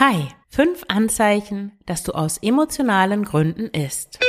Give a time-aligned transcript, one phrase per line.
[0.00, 4.20] Hi, fünf Anzeichen, dass du aus emotionalen Gründen isst.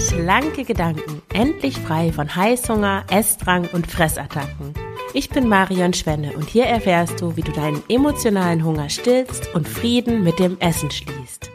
[0.00, 4.74] Schlanke Gedanken, endlich frei von Heißhunger, Essdrang und Fressattacken.
[5.14, 9.68] Ich bin Marion Schwenne und hier erfährst du, wie du deinen emotionalen Hunger stillst und
[9.68, 11.48] Frieden mit dem Essen schließt.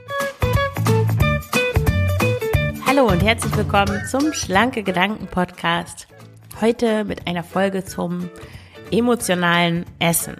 [2.85, 6.07] Hallo und herzlich willkommen zum Schlanke Gedanken Podcast.
[6.61, 8.29] Heute mit einer Folge zum
[8.91, 10.35] emotionalen Essen.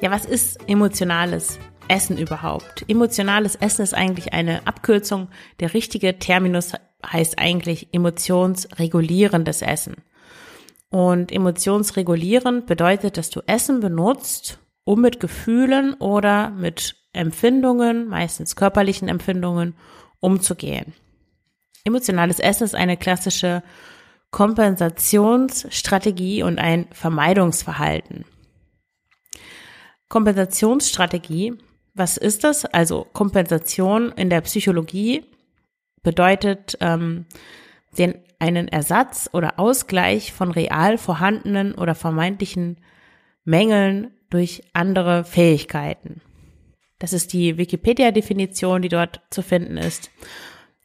[0.00, 2.84] Ja, was ist emotionales Essen überhaupt?
[2.88, 5.28] Emotionales Essen ist eigentlich eine Abkürzung.
[5.60, 6.72] Der richtige Terminus
[7.06, 9.98] heißt eigentlich emotionsregulierendes Essen.
[10.90, 19.06] Und emotionsregulierend bedeutet, dass du Essen benutzt, um mit Gefühlen oder mit Empfindungen, meistens körperlichen
[19.06, 19.76] Empfindungen,
[20.18, 20.92] umzugehen.
[21.84, 23.62] Emotionales Essen ist eine klassische
[24.34, 28.24] Kompensationsstrategie und ein Vermeidungsverhalten.
[30.08, 31.54] Kompensationsstrategie,
[31.94, 32.64] was ist das?
[32.64, 35.24] Also Kompensation in der Psychologie
[36.02, 37.26] bedeutet ähm,
[37.96, 42.78] den, einen Ersatz oder Ausgleich von real vorhandenen oder vermeintlichen
[43.44, 46.20] Mängeln durch andere Fähigkeiten.
[46.98, 50.10] Das ist die Wikipedia-Definition, die dort zu finden ist.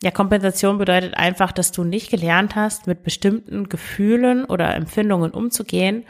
[0.01, 6.05] Ja, Kompensation bedeutet einfach, dass du nicht gelernt hast, mit bestimmten Gefühlen oder Empfindungen umzugehen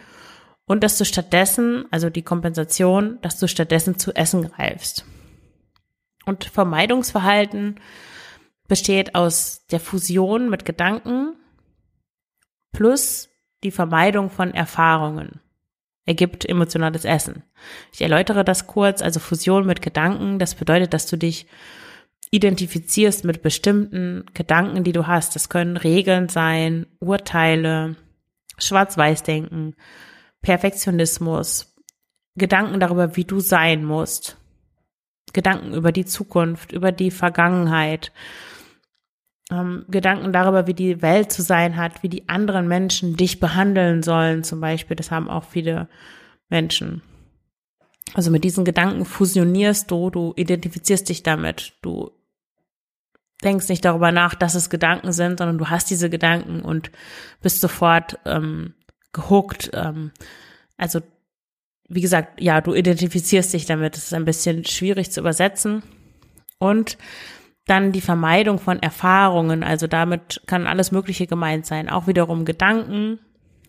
[0.65, 5.05] und dass du stattdessen, also die Kompensation, dass du stattdessen zu Essen greifst.
[6.25, 7.79] Und Vermeidungsverhalten
[8.67, 11.35] besteht aus der Fusion mit Gedanken
[12.71, 13.29] plus
[13.63, 15.41] die Vermeidung von Erfahrungen.
[16.05, 17.43] Ergibt emotionales Essen.
[17.91, 21.47] Ich erläutere das kurz, also Fusion mit Gedanken, das bedeutet, dass du dich
[22.31, 25.35] identifizierst mit bestimmten Gedanken, die du hast.
[25.35, 27.95] Das können Regeln sein, Urteile,
[28.57, 29.75] Schwarz-Weiß-Denken,
[30.41, 31.75] Perfektionismus,
[32.35, 34.37] Gedanken darüber, wie du sein musst,
[35.33, 38.11] Gedanken über die Zukunft, über die Vergangenheit,
[39.51, 44.03] ähm, Gedanken darüber, wie die Welt zu sein hat, wie die anderen Menschen dich behandeln
[44.03, 44.95] sollen, zum Beispiel.
[44.95, 45.89] Das haben auch viele
[46.49, 47.01] Menschen.
[48.13, 52.11] Also mit diesen Gedanken fusionierst du, du identifizierst dich damit, du
[53.43, 56.91] denkst nicht darüber nach, dass es Gedanken sind, sondern du hast diese Gedanken und
[57.41, 58.73] bist sofort ähm,
[59.13, 59.71] gehuckt.
[59.73, 60.11] Ähm,
[60.77, 61.01] also
[61.87, 63.95] wie gesagt, ja, du identifizierst dich damit.
[63.95, 65.83] Das ist ein bisschen schwierig zu übersetzen.
[66.59, 66.97] Und
[67.65, 69.63] dann die Vermeidung von Erfahrungen.
[69.63, 71.89] Also damit kann alles Mögliche gemeint sein.
[71.89, 73.19] Auch wiederum Gedanken.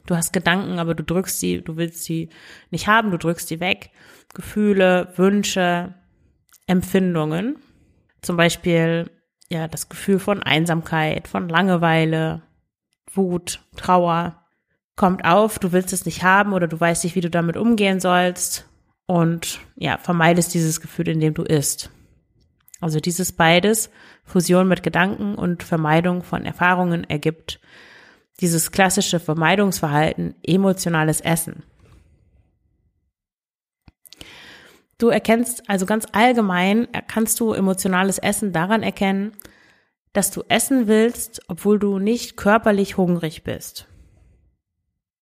[0.06, 2.30] Du hast Gedanken, aber du drückst sie, du willst sie
[2.70, 3.90] nicht haben, du drückst sie weg.
[4.34, 5.94] Gefühle, Wünsche,
[6.66, 7.56] Empfindungen.
[8.22, 9.10] Zum Beispiel
[9.50, 12.42] ja, das Gefühl von Einsamkeit, von Langeweile,
[13.12, 14.44] Wut, Trauer
[14.96, 18.00] kommt auf, du willst es nicht haben oder du weißt nicht, wie du damit umgehen
[18.00, 18.68] sollst
[19.06, 21.90] und ja, vermeidest dieses Gefühl, indem du isst.
[22.80, 23.90] Also dieses beides,
[24.24, 27.60] Fusion mit Gedanken und Vermeidung von Erfahrungen ergibt
[28.40, 31.62] dieses klassische Vermeidungsverhalten emotionales Essen.
[34.98, 39.32] Du erkennst also ganz allgemein, kannst du emotionales Essen daran erkennen,
[40.12, 43.86] dass du essen willst, obwohl du nicht körperlich hungrig bist.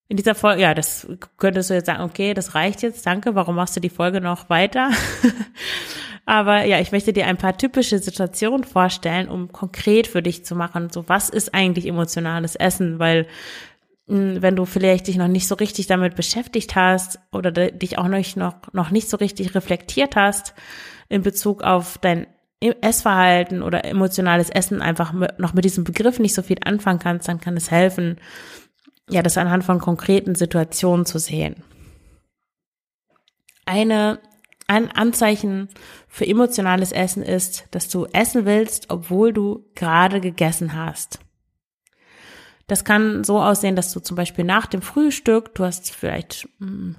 [0.08, 1.06] In dieser Folge, ja, das
[1.36, 4.48] könntest du jetzt sagen, okay, das reicht jetzt, danke, warum machst du die Folge noch
[4.48, 4.90] weiter?
[6.28, 10.54] Aber ja, ich möchte dir ein paar typische Situationen vorstellen, um konkret für dich zu
[10.54, 13.26] machen, so was ist eigentlich emotionales Essen, weil
[14.04, 18.72] wenn du vielleicht dich noch nicht so richtig damit beschäftigt hast oder dich auch noch,
[18.74, 20.52] noch, nicht so richtig reflektiert hast
[21.08, 22.26] in Bezug auf dein
[22.60, 27.40] Essverhalten oder emotionales Essen einfach noch mit diesem Begriff nicht so viel anfangen kannst, dann
[27.40, 28.18] kann es helfen,
[29.08, 31.62] ja, das anhand von konkreten Situationen zu sehen.
[33.64, 34.20] Eine,
[34.68, 35.68] ein Anzeichen
[36.06, 41.18] für emotionales Essen ist, dass du essen willst, obwohl du gerade gegessen hast.
[42.66, 46.96] Das kann so aussehen, dass du zum Beispiel nach dem Frühstück, du hast vielleicht hm,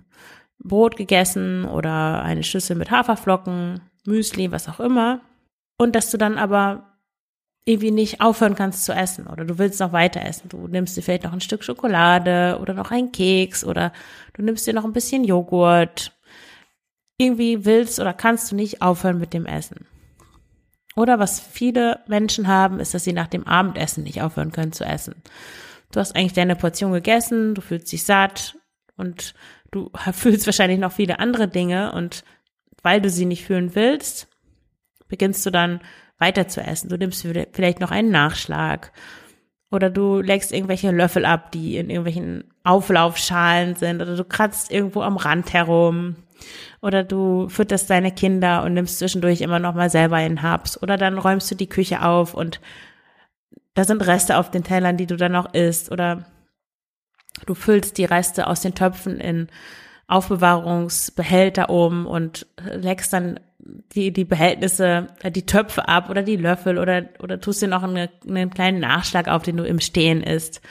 [0.57, 5.21] Brot gegessen oder eine Schüssel mit Haferflocken, Müsli, was auch immer,
[5.77, 6.89] und dass du dann aber
[7.65, 10.49] irgendwie nicht aufhören kannst zu essen oder du willst noch weiter essen.
[10.49, 13.93] Du nimmst dir vielleicht noch ein Stück Schokolade oder noch einen Keks oder
[14.33, 16.11] du nimmst dir noch ein bisschen Joghurt.
[17.19, 19.85] Irgendwie willst oder kannst du nicht aufhören mit dem Essen.
[20.95, 24.85] Oder was viele Menschen haben, ist, dass sie nach dem Abendessen nicht aufhören können zu
[24.85, 25.15] essen.
[25.91, 28.57] Du hast eigentlich deine Portion gegessen, du fühlst dich satt
[28.97, 29.35] und
[29.71, 32.23] du fühlst wahrscheinlich noch viele andere Dinge und
[32.83, 34.27] weil du sie nicht fühlen willst,
[35.07, 35.81] beginnst du dann
[36.17, 36.89] weiter zu essen.
[36.89, 38.91] Du nimmst vielleicht noch einen Nachschlag
[39.71, 44.01] Oder du legst irgendwelche Löffel ab, die in irgendwelchen Auflaufschalen sind.
[44.01, 46.15] Oder du kratzt irgendwo am Rand herum.
[46.81, 50.81] Oder du fütterst deine Kinder und nimmst zwischendurch immer noch mal selber einen Haps.
[50.81, 52.59] Oder dann räumst du die Küche auf und
[53.73, 55.91] da sind Reste auf den Tellern, die du dann noch isst.
[55.91, 56.25] Oder
[57.45, 59.47] du füllst die Reste aus den Töpfen in
[60.07, 63.39] Aufbewahrungsbehälter um und leckst dann
[63.93, 67.83] die, die Behältnisse, äh, die Töpfe ab oder die Löffel oder, oder tust dir noch
[67.83, 70.61] eine, einen kleinen Nachschlag auf, den du im Stehen isst.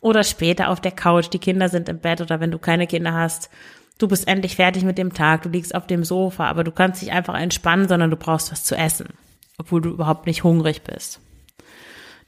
[0.00, 3.12] Oder später auf der Couch, die Kinder sind im Bett oder wenn du keine Kinder
[3.12, 3.50] hast,
[4.02, 7.02] du bist endlich fertig mit dem Tag, du liegst auf dem Sofa, aber du kannst
[7.02, 9.08] dich einfach entspannen, sondern du brauchst was zu essen,
[9.58, 11.20] obwohl du überhaupt nicht hungrig bist.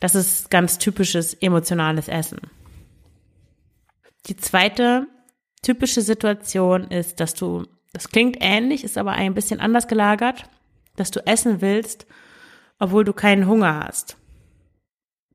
[0.00, 2.40] Das ist ganz typisches emotionales Essen.
[4.26, 5.06] Die zweite
[5.62, 10.48] typische Situation ist, dass du das klingt ähnlich, ist aber ein bisschen anders gelagert,
[10.96, 12.06] dass du essen willst,
[12.78, 14.16] obwohl du keinen Hunger hast.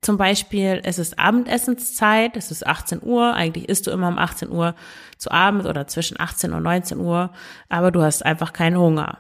[0.02, 4.50] Zum Beispiel, es ist Abendessenszeit, es ist 18 Uhr, eigentlich isst du immer um 18
[4.50, 4.76] Uhr
[5.18, 7.32] zu Abend oder zwischen 18 und 19 Uhr,
[7.68, 9.18] aber du hast einfach keinen Hunger.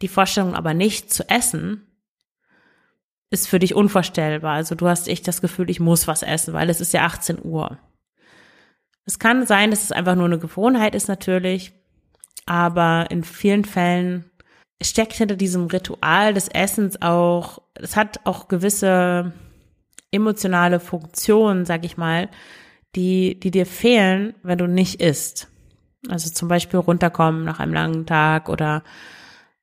[0.00, 1.86] Die Vorstellung aber nicht zu essen,
[3.30, 4.54] ist für dich unvorstellbar.
[4.54, 7.44] Also du hast echt das Gefühl, ich muss was essen, weil es ist ja 18
[7.44, 7.78] Uhr.
[9.04, 11.72] Es kann sein, dass es einfach nur eine Gewohnheit ist natürlich,
[12.46, 14.30] aber in vielen Fällen
[14.80, 19.32] steckt hinter diesem Ritual des Essens auch, es hat auch gewisse
[20.14, 22.28] emotionale Funktionen, sag ich mal,
[22.96, 25.48] die, die dir fehlen, wenn du nicht isst.
[26.08, 28.82] Also zum Beispiel runterkommen nach einem langen Tag oder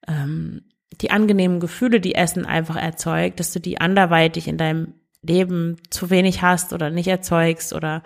[0.07, 0.63] ähm,
[0.99, 6.09] die angenehmen Gefühle, die Essen einfach erzeugt, dass du die anderweitig in deinem Leben zu
[6.09, 8.03] wenig hast oder nicht erzeugst oder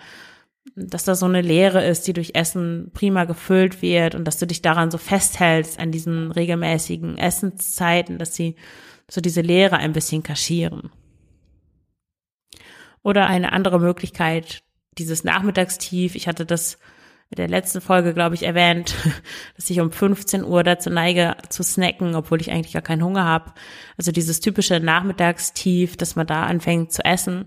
[0.74, 4.46] dass da so eine Leere ist, die durch Essen prima gefüllt wird und dass du
[4.46, 8.56] dich daran so festhältst an diesen regelmäßigen Essenszeiten, dass sie
[9.08, 10.90] so diese Leere ein bisschen kaschieren.
[13.06, 14.62] Oder eine andere Möglichkeit,
[14.98, 16.78] dieses Nachmittagstief, ich hatte das
[17.30, 18.94] in der letzten Folge, glaube ich, erwähnt,
[19.56, 23.24] dass ich um 15 Uhr dazu neige zu snacken, obwohl ich eigentlich gar keinen Hunger
[23.24, 23.52] habe.
[23.96, 27.46] Also dieses typische Nachmittagstief, dass man da anfängt zu essen.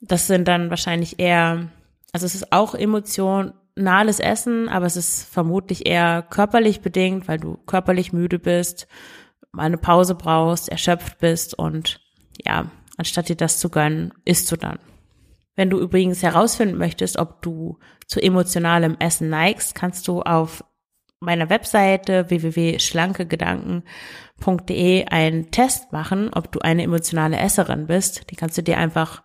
[0.00, 1.68] Das sind dann wahrscheinlich eher
[2.16, 7.58] also es ist auch emotionales Essen, aber es ist vermutlich eher körperlich bedingt, weil du
[7.66, 8.88] körperlich müde bist,
[9.52, 12.00] mal eine Pause brauchst, erschöpft bist und
[12.42, 14.78] ja, anstatt dir das zu gönnen, isst du dann.
[15.54, 20.62] Wenn du übrigens herausfinden möchtest, ob du zu emotionalem Essen neigst, kannst du auf
[21.18, 28.30] meiner Webseite www.schlankegedanken.de einen Test machen, ob du eine emotionale Esserin bist.
[28.30, 29.22] Die kannst du dir einfach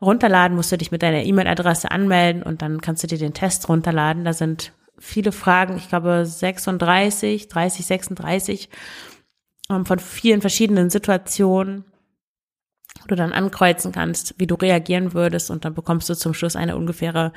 [0.00, 3.68] runterladen, musst du dich mit deiner E-Mail-Adresse anmelden und dann kannst du dir den Test
[3.68, 4.24] runterladen.
[4.24, 8.68] Da sind viele Fragen, ich glaube 36, 30, 36
[9.68, 11.84] von vielen verschiedenen Situationen,
[13.06, 16.76] du dann ankreuzen kannst, wie du reagieren würdest und dann bekommst du zum Schluss eine
[16.76, 17.32] ungefähre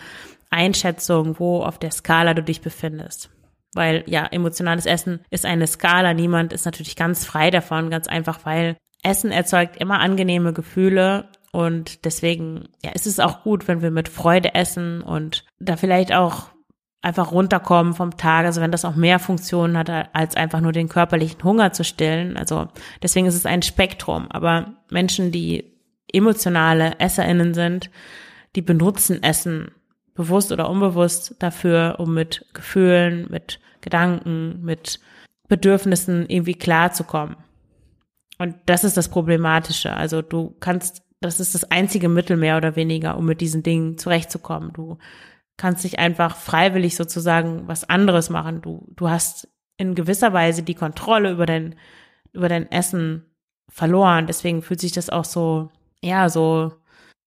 [0.50, 3.30] Einschätzung, wo auf der Skala du dich befindest.
[3.74, 6.14] Weil ja, emotionales Essen ist eine Skala.
[6.14, 12.04] Niemand ist natürlich ganz frei davon, ganz einfach, weil Essen erzeugt immer angenehme Gefühle und
[12.04, 16.48] deswegen, ja, ist es auch gut, wenn wir mit Freude essen und da vielleicht auch
[17.06, 20.90] einfach runterkommen vom Tag, also wenn das auch mehr Funktionen hat, als einfach nur den
[20.90, 22.36] körperlichen Hunger zu stillen.
[22.36, 22.68] Also
[23.04, 24.26] deswegen ist es ein Spektrum.
[24.32, 25.72] Aber Menschen, die
[26.12, 27.92] emotionale EsserInnen sind,
[28.56, 29.70] die benutzen Essen
[30.16, 35.00] bewusst oder unbewusst dafür, um mit Gefühlen, mit Gedanken, mit
[35.48, 37.36] Bedürfnissen irgendwie klarzukommen.
[38.40, 39.94] Und das ist das Problematische.
[39.94, 43.98] Also du kannst das ist das einzige Mittel mehr oder weniger, um mit diesen Dingen
[43.98, 44.74] zurechtzukommen.
[44.74, 44.98] Du
[45.58, 48.62] kannst nicht einfach freiwillig sozusagen was anderes machen.
[48.62, 49.48] Du, du hast
[49.78, 51.76] in gewisser Weise die Kontrolle über dein,
[52.34, 53.26] über dein Essen
[53.70, 54.28] verloren.
[54.28, 55.72] Deswegen fühlt sich das auch so,
[56.02, 56.74] ja, so,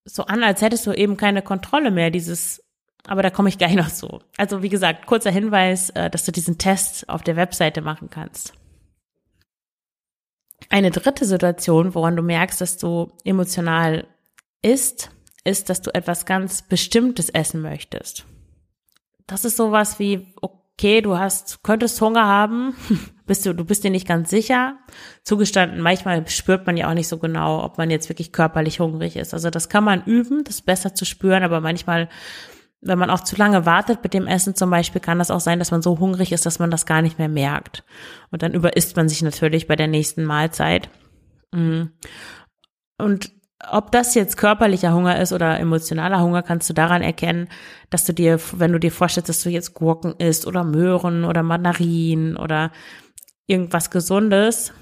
[0.04, 2.10] so an, als hättest du eben keine Kontrolle mehr.
[2.10, 2.64] Dieses,
[3.06, 4.20] aber da komme ich gleich noch so.
[4.36, 8.52] Also wie gesagt, kurzer Hinweis, äh, dass du diesen Test auf der Webseite machen kannst.
[10.70, 14.06] Eine dritte Situation, woran du merkst, dass du emotional
[14.60, 15.10] isst,
[15.48, 18.24] ist, dass du etwas ganz Bestimmtes essen möchtest.
[19.26, 22.74] Das ist sowas wie, okay, du hast, könntest Hunger haben,
[23.26, 24.78] bist du, du bist dir nicht ganz sicher.
[25.24, 29.16] Zugestanden, manchmal spürt man ja auch nicht so genau, ob man jetzt wirklich körperlich hungrig
[29.16, 29.34] ist.
[29.34, 32.08] Also das kann man üben, das besser zu spüren, aber manchmal
[32.80, 35.58] wenn man auch zu lange wartet mit dem Essen zum Beispiel, kann das auch sein,
[35.58, 37.84] dass man so hungrig ist, dass man das gar nicht mehr merkt.
[38.30, 40.88] Und dann überisst man sich natürlich bei der nächsten Mahlzeit.
[41.52, 41.86] Mm.
[42.98, 43.32] Und
[43.70, 47.48] ob das jetzt körperlicher Hunger ist oder emotionaler Hunger, kannst du daran erkennen,
[47.90, 51.42] dass du dir, wenn du dir vorstellst, dass du jetzt Gurken isst oder Möhren oder
[51.42, 52.70] Mandarinen oder
[53.46, 54.72] irgendwas Gesundes,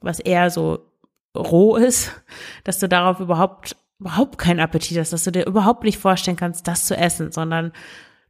[0.00, 0.90] was eher so
[1.36, 2.12] roh ist,
[2.64, 6.68] dass du darauf überhaupt überhaupt keinen Appetit hast, dass du dir überhaupt nicht vorstellen kannst,
[6.68, 7.72] das zu essen, sondern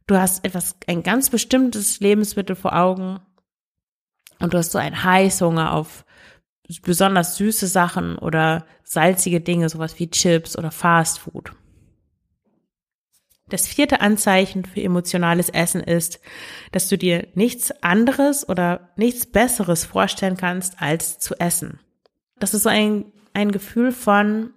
[0.07, 3.19] du hast etwas, ein ganz bestimmtes Lebensmittel vor Augen
[4.39, 6.05] und du hast so einen Heißhunger auf
[6.81, 11.53] besonders süße Sachen oder salzige Dinge, sowas wie Chips oder Fast Food.
[13.49, 16.19] Das vierte Anzeichen für emotionales Essen ist,
[16.73, 21.79] dass du dir nichts anderes oder nichts Besseres vorstellen kannst, als zu essen.
[22.39, 24.51] Das ist so ein, ein Gefühl von,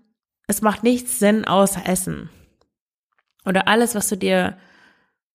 [0.48, 2.30] es macht nichts Sinn außer Essen.
[3.44, 4.58] Oder alles, was du dir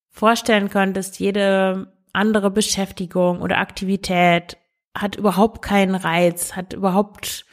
[0.09, 4.57] vorstellen könntest, jede andere Beschäftigung oder Aktivität
[4.95, 7.45] hat überhaupt keinen Reiz, hat überhaupt,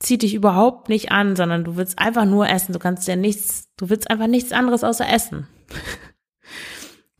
[0.00, 2.72] zieht dich überhaupt nicht an, sondern du willst einfach nur essen.
[2.72, 5.48] Du kannst ja nichts, du willst einfach nichts anderes außer essen.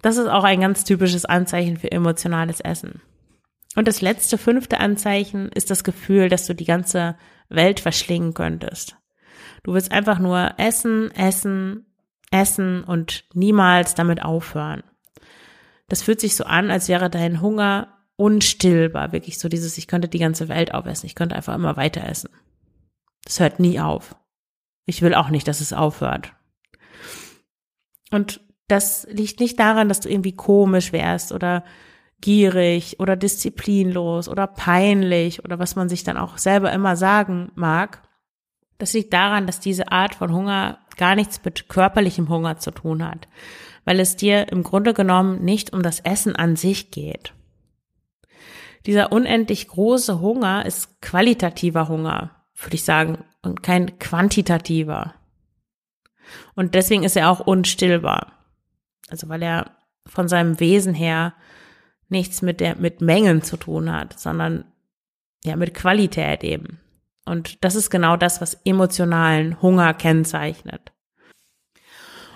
[0.03, 3.01] Das ist auch ein ganz typisches Anzeichen für emotionales Essen.
[3.75, 7.17] Und das letzte, fünfte Anzeichen ist das Gefühl, dass du die ganze
[7.49, 8.99] Welt verschlingen könntest.
[9.63, 11.87] Du willst einfach nur essen, essen,
[12.31, 14.83] essen und niemals damit aufhören.
[15.89, 20.09] Das fühlt sich so an, als wäre dein Hunger unstillbar, wirklich so dieses, ich könnte
[20.09, 22.31] die ganze Welt aufessen, ich könnte einfach immer weiter essen.
[23.25, 24.17] Das hört nie auf.
[24.87, 26.33] Ich will auch nicht, dass es aufhört.
[28.11, 31.65] Und das liegt nicht daran, dass du irgendwie komisch wärst oder
[32.21, 38.03] gierig oder disziplinlos oder peinlich oder was man sich dann auch selber immer sagen mag.
[38.79, 43.07] Das liegt daran, dass diese Art von Hunger gar nichts mit körperlichem Hunger zu tun
[43.07, 43.29] hat,
[43.85, 47.35] weil es dir im Grunde genommen nicht um das Essen an sich geht.
[48.87, 55.15] Dieser unendlich große Hunger ist qualitativer Hunger, würde ich sagen, und kein quantitativer.
[56.55, 58.33] Und deswegen ist er auch unstillbar.
[59.09, 59.71] Also weil er
[60.07, 61.35] von seinem Wesen her
[62.09, 64.65] nichts mit der, mit Mengen zu tun hat, sondern
[65.45, 66.81] ja, mit Qualität eben.
[67.27, 70.93] Und das ist genau das, was emotionalen Hunger kennzeichnet.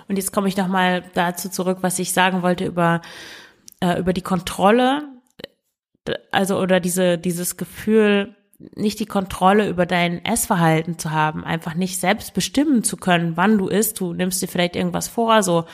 [0.09, 3.03] Und jetzt komme ich nochmal dazu zurück, was ich sagen wollte über,
[3.81, 5.07] äh, über die Kontrolle,
[6.31, 8.35] also oder diese, dieses Gefühl,
[8.75, 13.57] nicht die Kontrolle über dein Essverhalten zu haben, einfach nicht selbst bestimmen zu können, wann
[13.57, 14.01] du isst.
[14.01, 15.65] Du nimmst dir vielleicht irgendwas vor, so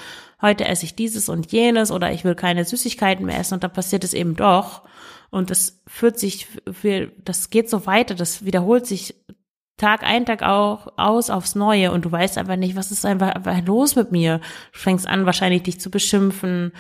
[0.43, 3.73] heute esse ich dieses und jenes oder ich will keine Süßigkeiten mehr essen und dann
[3.73, 4.83] passiert es eben doch.
[5.31, 6.47] Und das führt sich,
[7.25, 9.15] das geht so weiter, das wiederholt sich
[9.77, 13.35] Tag ein, Tag auch aus aufs Neue und du weißt einfach nicht, was ist einfach,
[13.67, 14.39] los mit mir.
[14.73, 16.73] Du fängst an, wahrscheinlich dich zu beschimpfen,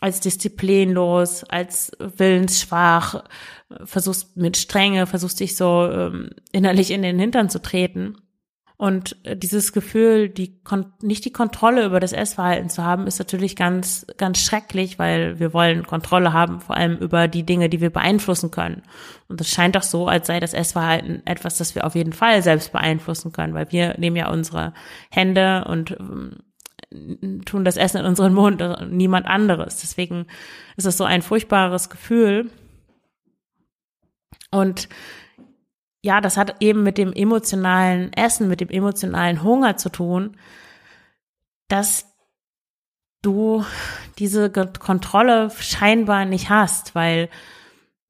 [0.00, 3.24] als disziplinlos, als willensschwach,
[3.84, 8.16] versuchst mit Strenge, versuchst dich so ähm, innerlich in den Hintern zu treten.
[8.76, 10.58] Und äh, dieses Gefühl, die
[11.02, 15.52] nicht die Kontrolle über das Essverhalten zu haben, ist natürlich ganz, ganz schrecklich, weil wir
[15.52, 18.82] wollen Kontrolle haben, vor allem über die Dinge, die wir beeinflussen können.
[19.28, 22.42] Und es scheint doch so, als sei das Essverhalten etwas, das wir auf jeden Fall
[22.42, 24.72] selbst beeinflussen können, weil wir nehmen ja unsere
[25.10, 26.38] Hände und ähm,
[27.44, 29.80] tun das Essen in unseren Mund, und niemand anderes.
[29.80, 30.26] Deswegen
[30.76, 32.50] ist es so ein furchtbares Gefühl.
[34.50, 34.88] Und
[36.02, 40.36] ja, das hat eben mit dem emotionalen Essen, mit dem emotionalen Hunger zu tun,
[41.68, 42.06] dass
[43.22, 43.64] du
[44.18, 47.28] diese Kontrolle scheinbar nicht hast, weil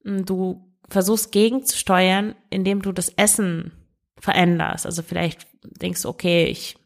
[0.05, 3.73] hm, du versuchst gegenzusteuern, indem du das Essen
[4.19, 4.87] veränderst.
[4.87, 6.77] Also vielleicht denkst du, okay, ich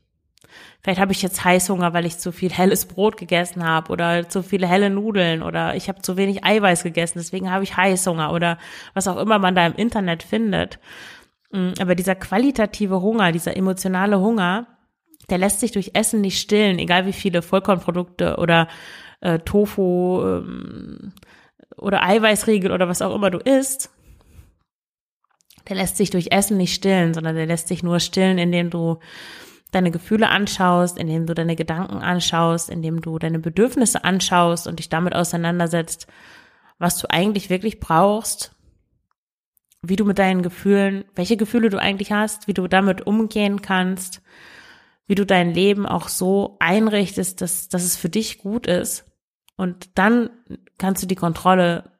[0.84, 4.42] Vielleicht habe ich jetzt Heißhunger, weil ich zu viel helles Brot gegessen habe oder zu
[4.42, 8.58] viele helle Nudeln oder ich habe zu wenig Eiweiß gegessen, deswegen habe ich Heißhunger oder
[8.92, 10.78] was auch immer man da im Internet findet.
[11.50, 14.66] Mm, aber dieser qualitative Hunger, dieser emotionale Hunger,
[15.30, 18.68] der lässt sich durch Essen nicht stillen, egal wie viele Vollkornprodukte oder
[19.22, 21.14] äh, Tofu ähm,
[21.78, 23.88] oder Eiweißriegel oder was auch immer du isst.
[25.66, 28.98] Der lässt sich durch Essen nicht stillen, sondern der lässt sich nur stillen, indem du
[29.74, 34.88] deine Gefühle anschaust, indem du deine Gedanken anschaust, indem du deine Bedürfnisse anschaust und dich
[34.88, 36.06] damit auseinandersetzt,
[36.78, 38.54] was du eigentlich wirklich brauchst,
[39.82, 44.22] wie du mit deinen Gefühlen, welche Gefühle du eigentlich hast, wie du damit umgehen kannst,
[45.06, 49.04] wie du dein Leben auch so einrichtest, dass, dass es für dich gut ist.
[49.56, 50.30] Und dann
[50.78, 51.93] kannst du die Kontrolle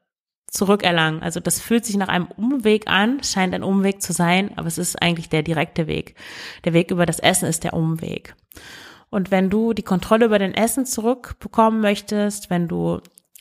[0.55, 1.21] zurückerlangen.
[1.21, 4.77] Also das fühlt sich nach einem Umweg an, scheint ein Umweg zu sein, aber es
[4.77, 6.15] ist eigentlich der direkte Weg.
[6.63, 8.35] Der Weg über das Essen ist der Umweg.
[9.09, 12.99] Und wenn du die Kontrolle über dein Essen zurückbekommen möchtest, wenn du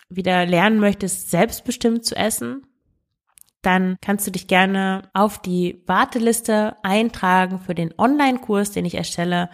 [0.09, 2.66] wieder lernen möchtest, selbstbestimmt zu essen,
[3.64, 9.50] dann kannst du dich gerne auf die Warteliste eintragen für den Online-Kurs, den ich erstelle.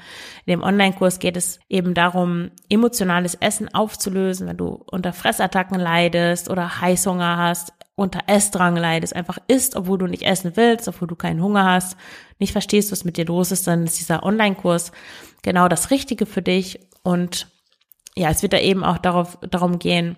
[0.47, 6.51] In dem Online-Kurs geht es eben darum, emotionales Essen aufzulösen, wenn du unter Fressattacken leidest
[6.51, 11.17] oder Heißhunger hast, unter Essdrang leidest, einfach isst, obwohl du nicht essen willst, obwohl du
[11.17, 11.97] keinen Hunger hast,
[12.39, 14.93] nicht verstehst, was mit dir los ist, dann ist dieser Online-Kurs
[15.43, 16.81] genau das Richtige für dich.
[17.03, 17.49] Und
[18.17, 20.17] ja, es wird da eben auch darauf, darum gehen,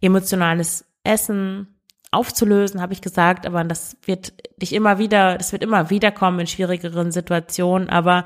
[0.00, 1.79] emotionales Essen
[2.10, 6.40] aufzulösen, habe ich gesagt, aber das wird dich immer wieder, das wird immer wieder kommen
[6.40, 8.24] in schwierigeren Situationen, aber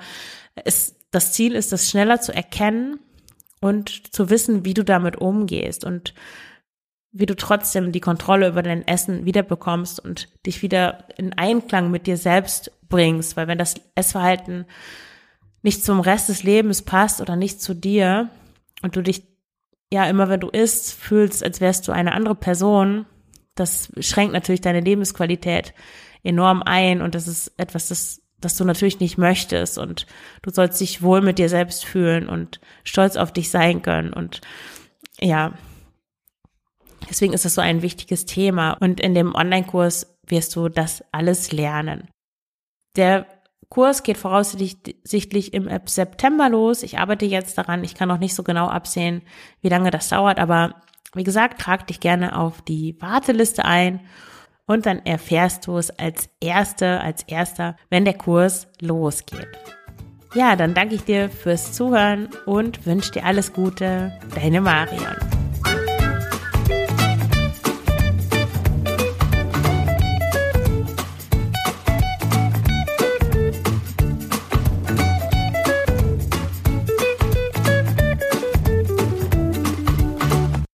[0.64, 2.98] es, das Ziel ist, das schneller zu erkennen
[3.60, 6.14] und zu wissen, wie du damit umgehst und
[7.12, 12.06] wie du trotzdem die Kontrolle über dein Essen wiederbekommst und dich wieder in Einklang mit
[12.06, 14.66] dir selbst bringst, weil wenn das Essverhalten
[15.62, 18.30] nicht zum Rest des Lebens passt oder nicht zu dir
[18.82, 19.22] und du dich
[19.92, 23.06] ja immer, wenn du isst, fühlst, als wärst du eine andere Person,
[23.54, 25.74] das schränkt natürlich deine Lebensqualität
[26.22, 30.06] enorm ein und das ist etwas, das, das du natürlich nicht möchtest und
[30.42, 34.40] du sollst dich wohl mit dir selbst fühlen und stolz auf dich sein können und
[35.20, 35.54] ja,
[37.08, 41.52] deswegen ist das so ein wichtiges Thema und in dem Online-Kurs wirst du das alles
[41.52, 42.08] lernen.
[42.96, 43.26] Der
[43.68, 46.82] Kurs geht voraussichtlich im September los.
[46.82, 47.82] Ich arbeite jetzt daran.
[47.82, 49.22] Ich kann noch nicht so genau absehen,
[49.62, 50.76] wie lange das dauert, aber
[51.14, 54.00] wie gesagt, trag dich gerne auf die Warteliste ein
[54.66, 59.48] und dann erfährst du es als Erste, als Erster, wenn der Kurs losgeht.
[60.34, 64.18] Ja, dann danke ich dir fürs Zuhören und wünsche dir alles Gute.
[64.34, 65.43] Deine Marion.